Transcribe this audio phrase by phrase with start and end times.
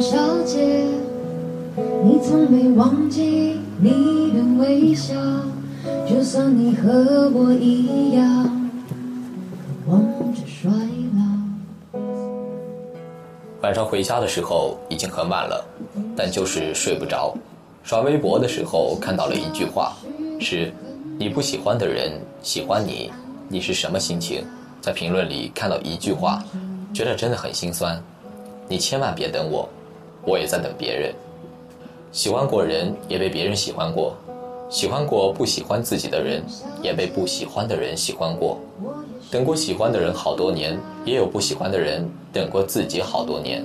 [0.00, 0.82] 小姐，
[2.02, 5.14] 你从没忘记你的微笑，
[6.08, 8.70] 就算你和我一样，
[9.86, 10.00] 望
[10.32, 12.00] 着衰老。
[13.60, 15.62] 晚上回家的时候已经很晚了，
[16.16, 17.36] 但就是睡不着。
[17.82, 19.94] 刷微博的时候看到了一句话，
[20.40, 20.72] 是
[21.20, 23.12] “你不喜欢的人喜欢你，
[23.50, 24.42] 你是什么心情？”
[24.80, 26.42] 在评论里看到一句话，
[26.94, 28.02] 觉得真的很心酸。
[28.66, 29.68] 你千万别等我，
[30.24, 31.14] 我也在等别人。
[32.12, 34.12] 喜欢过人，也被别人喜欢过；
[34.68, 36.42] 喜欢过不喜欢自己的人，
[36.82, 38.58] 也被不喜欢的人喜欢过。
[39.30, 43.64] 等过喜欢的人好多年，也有不喜欢的人等过自己好多年。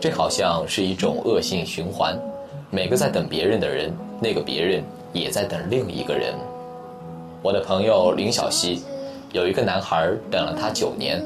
[0.00, 2.16] 这好像是一种恶性循环。
[2.70, 6.34] 每个在等别人的人，那个别人也在等另一个人。
[7.42, 8.82] 我的朋友林小溪。
[9.32, 11.24] 有一个男孩等了她九年，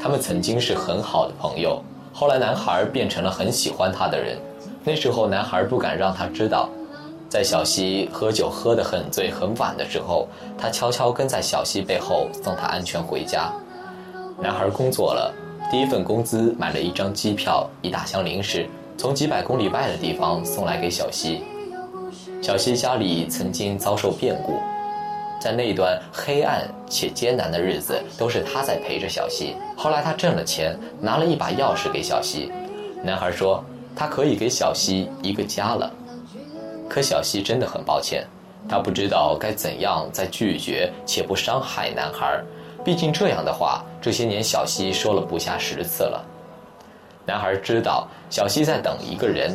[0.00, 1.82] 他们曾经是很好的朋友。
[2.18, 4.36] 后来男孩变成了很喜欢她的人，
[4.82, 6.68] 那时候男孩不敢让她知道。
[7.28, 10.26] 在小溪喝酒喝得很醉很晚的时候，
[10.58, 13.52] 他悄悄跟在小溪背后送她安全回家。
[14.36, 15.32] 男孩工作了，
[15.70, 21.44] 第一份工资买了一张机票，一大箱零食，从几百公里外的地方送来给小溪。
[22.42, 24.54] 小溪家里曾经遭受变故。
[25.40, 29.54] 在那段黑暗且艰难的日子，都是他在陪着小西。
[29.76, 32.50] 后来他挣了钱，拿了一把钥匙给小西。
[33.02, 33.64] 男孩说
[33.94, 35.90] ：“他可以给小西一个家了。”
[36.90, 38.26] 可小西真的很抱歉，
[38.68, 42.42] 他不知道该怎样在拒绝且不伤害男孩。
[42.84, 46.24] 毕竟这样的话，这些年小西说了不下十次了。
[47.26, 49.54] 男孩知道小西在等一个人，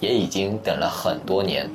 [0.00, 1.70] 也已经等了很多年。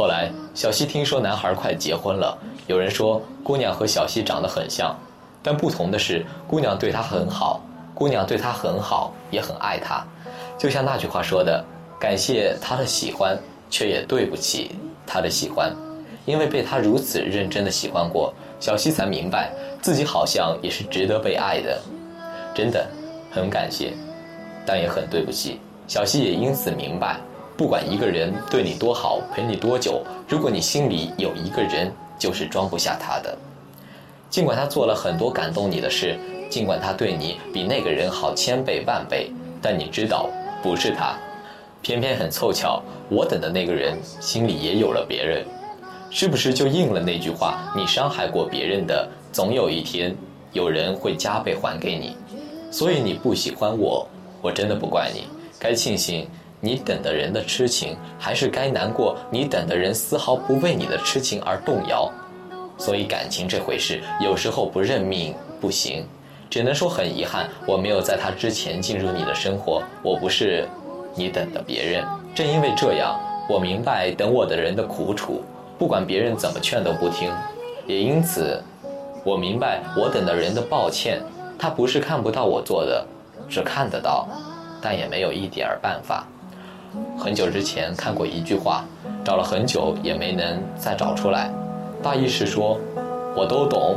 [0.00, 2.34] 后来小西听说男孩快结婚了。
[2.68, 4.98] 有人说，姑娘和小西长得很像，
[5.42, 7.60] 但不同的是，姑娘对他很好，
[7.94, 10.02] 姑娘对他很好，也很爱他。
[10.56, 11.62] 就像那句话说的
[12.00, 14.74] ：“感谢他的喜欢，却也对不起
[15.06, 15.70] 他的喜欢，
[16.24, 19.52] 因为被他如此认真的喜欢过，小西才明白
[19.82, 21.78] 自己好像也是值得被爱的。
[22.54, 22.88] 真的，
[23.30, 23.92] 很感谢，
[24.64, 25.60] 但也很对不起。
[25.86, 27.20] 小西也因此明白，
[27.60, 33.34] 不管一个人对你多好，陪你多久，如果你心里有一个人。”就是装不下他的，
[34.28, 36.18] 尽管他做了很多感动你的事，
[36.50, 39.30] 尽管他对你比那个人好千倍万倍，
[39.62, 40.28] 但你知道
[40.62, 41.18] 不是他，
[41.80, 45.46] 偏偏很凑巧，我等的那个人心里也有了别人，
[46.10, 47.72] 是不是就应了那句话？
[47.74, 50.14] 你伤害过别人的，总有一天
[50.52, 52.16] 有人会加倍还给你。
[52.70, 54.06] 所以你不喜欢我，
[54.42, 55.24] 我真的不怪你，
[55.58, 56.28] 该庆幸。
[56.62, 59.16] 你等的人的痴情，还是该难过？
[59.30, 62.10] 你等的人丝毫不为你的痴情而动摇，
[62.76, 66.04] 所以感情这回事，有时候不认命不行，
[66.50, 70.68] 只能说很遗憾，我没有在他之前进入你的生活，我不是
[71.14, 72.04] 你等的别人。
[72.34, 75.42] 正因为这样，我明白等我的人的苦楚，
[75.78, 77.32] 不管别人怎么劝都不听，
[77.86, 78.62] 也因此，
[79.24, 81.22] 我明白我等的人的抱歉，
[81.58, 83.02] 他不是看不到我做的，
[83.48, 84.28] 是看得到，
[84.82, 86.26] 但也没有一点儿办法。
[87.18, 88.84] 很久之前看过一句话，
[89.24, 91.50] 找了很久也没能再找出来。
[92.02, 92.78] 大意是说，
[93.36, 93.96] 我都懂，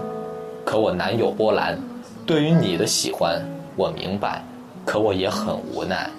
[0.66, 1.80] 可我难有波澜。
[2.26, 3.42] 对于你的喜欢，
[3.76, 4.44] 我明白，
[4.86, 6.10] 可我也很无奈。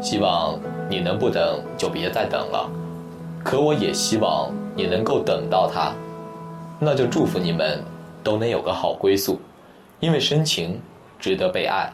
[0.00, 0.58] 希望
[0.88, 2.70] 你能不等就别再等了，
[3.44, 5.92] 可我也希望你能够等到他。
[6.78, 7.82] 那就祝福你们
[8.22, 9.40] 都能有个好归宿，
[9.98, 10.80] 因为深情
[11.18, 11.90] 值得被爱。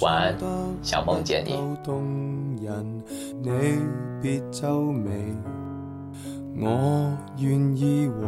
[0.00, 0.36] 晚安，
[0.82, 1.56] 想梦见你。
[1.84, 2.02] 动
[2.60, 3.02] 人
[3.42, 3.50] 你
[4.20, 5.34] 别皱眉，
[6.56, 8.26] 我愿意和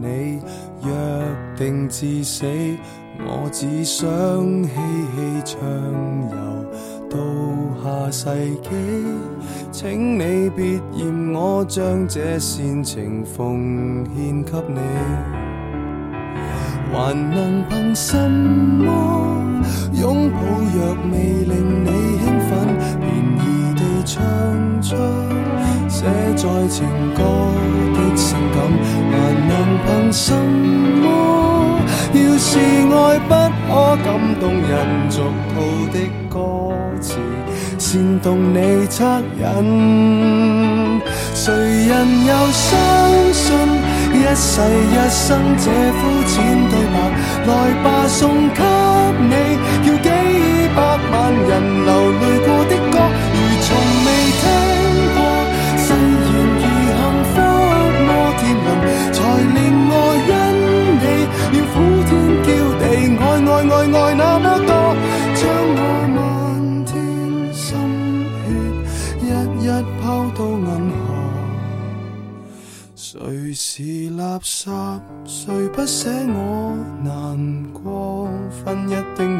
[0.00, 0.40] 你
[0.84, 0.92] 约
[1.56, 2.46] 定至死。
[3.18, 4.06] 我只想
[4.64, 5.58] 嬉戏畅
[6.30, 6.36] 游
[7.08, 7.16] 到
[7.82, 8.68] 下世纪，
[9.72, 14.78] 请你别嫌我将这煽情奉献给你，
[16.92, 19.35] 还能凭什么？
[19.92, 20.36] 拥抱
[20.74, 20.76] 若
[21.10, 21.14] 未
[21.44, 21.90] 令你
[22.22, 22.50] 兴奋，
[23.00, 23.04] 便
[23.40, 23.42] 宜
[23.74, 24.14] 地唱
[24.82, 24.94] 出
[25.88, 26.04] 写
[26.36, 26.84] 在情
[27.14, 27.20] 歌
[27.94, 28.56] 的性感，
[29.10, 29.14] 还
[29.48, 29.50] 能
[29.84, 30.24] 凭什
[31.02, 31.04] 么？
[32.12, 33.30] 要是爱不
[33.66, 33.68] 可
[34.04, 34.06] 感
[34.40, 34.74] 动人，
[35.10, 35.14] 俗
[35.52, 35.54] 套
[35.92, 35.94] 的
[36.28, 36.34] 歌
[37.00, 37.08] 词
[37.78, 41.02] 煽动你恻隐，
[41.34, 41.92] 谁人
[42.26, 42.68] 又相
[43.32, 43.44] 信？
[44.12, 46.34] 一世一生这肤浅
[46.70, 46.96] 对白，
[47.46, 47.50] 来
[47.84, 48.62] 吧送给
[73.78, 73.82] 是
[74.12, 76.74] 垃圾，谁不舍我
[77.04, 78.26] 难过？
[78.50, 79.38] 分一丁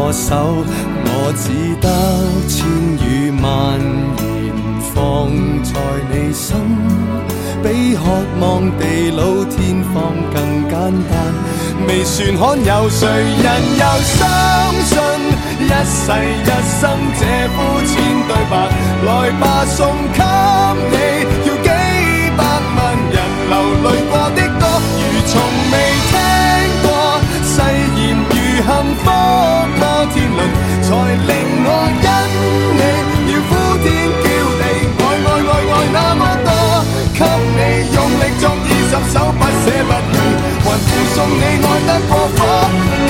[0.00, 0.64] 我手，
[1.04, 1.50] 我只
[1.82, 1.90] 得
[2.46, 2.56] 千
[3.02, 3.44] 语万
[4.22, 4.22] 言
[4.94, 4.94] 放
[5.64, 5.74] 在
[6.08, 6.54] 你心，
[7.64, 7.66] 比
[7.96, 8.00] 渴
[8.38, 10.38] 望地老天荒更
[10.70, 10.78] 简
[11.10, 11.12] 单。
[11.88, 14.16] 未算罕有，谁人又相
[14.86, 14.94] 信
[15.66, 16.04] 一世
[16.46, 16.80] 一生
[17.18, 17.20] 这
[17.52, 17.90] 肤浅
[18.28, 18.54] 对白？
[19.04, 19.10] 来
[19.40, 19.78] 吧，送
[20.14, 20.22] 给
[20.92, 20.94] 你，
[21.44, 21.66] 要几
[22.36, 22.40] 百
[22.76, 22.78] 万
[23.10, 23.18] 人
[23.50, 23.52] 流
[23.82, 23.86] 泪
[41.18, 42.38] 送你愛得過火，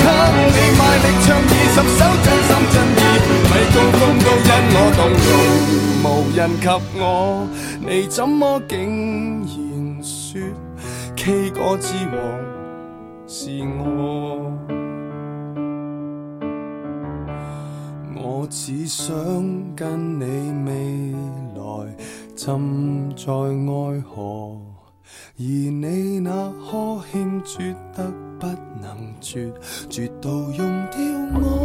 [0.01, 0.07] 給
[0.49, 2.99] 你卖力唱二十首真心真意，
[3.45, 5.31] 米高峰都因我動容，
[6.01, 6.65] 無人及
[6.97, 7.01] 我，
[7.79, 8.73] 你怎麼竟
[9.45, 10.41] 然說
[11.15, 12.17] K 歌之王
[13.27, 13.37] 是
[13.77, 14.57] 我？
[18.21, 19.15] 我只想
[19.75, 20.25] 跟你
[20.65, 20.71] 未
[21.55, 21.61] 來
[22.35, 24.57] 浸在愛河，
[25.37, 28.47] 而你那呵欠绝得不
[28.81, 29.51] 能绝，
[29.89, 30.57] 绝到用
[30.91, 30.99] 掉
[31.41, 31.58] 我。